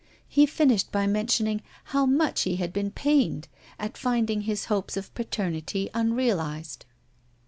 [0.27, 5.13] He finished by mentioning how much he had been pained at finding his hopes of
[5.13, 6.87] paternity unrealized.